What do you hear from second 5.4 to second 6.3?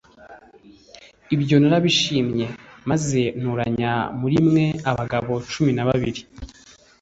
cumi na babiri